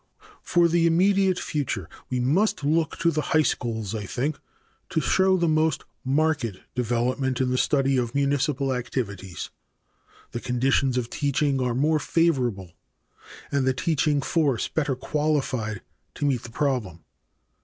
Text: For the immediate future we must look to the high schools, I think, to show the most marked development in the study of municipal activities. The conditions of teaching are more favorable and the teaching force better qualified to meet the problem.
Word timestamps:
For 0.41 0.67
the 0.67 0.87
immediate 0.87 1.37
future 1.37 1.87
we 2.09 2.19
must 2.19 2.63
look 2.63 2.97
to 2.97 3.11
the 3.11 3.21
high 3.21 3.43
schools, 3.43 3.93
I 3.93 4.07
think, 4.07 4.39
to 4.89 4.99
show 4.99 5.37
the 5.37 5.47
most 5.47 5.83
marked 6.03 6.43
development 6.73 7.39
in 7.39 7.51
the 7.51 7.57
study 7.59 7.97
of 7.97 8.15
municipal 8.15 8.73
activities. 8.73 9.51
The 10.31 10.39
conditions 10.39 10.97
of 10.97 11.11
teaching 11.11 11.61
are 11.61 11.75
more 11.75 11.99
favorable 11.99 12.71
and 13.51 13.67
the 13.67 13.75
teaching 13.75 14.23
force 14.23 14.67
better 14.67 14.95
qualified 14.95 15.81
to 16.15 16.25
meet 16.25 16.41
the 16.41 16.49
problem. 16.49 17.03